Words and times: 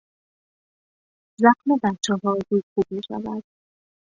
زخم 1.41 1.69
بچهها 1.83 2.31
زود 2.49 2.63
خوب 2.73 2.85
میشود. 2.91 3.43